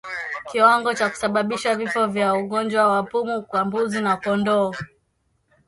[0.51, 4.73] Kiwango cha kusababisha vifo vya ugonjwa wa pumu kwa mbuzi na kondoo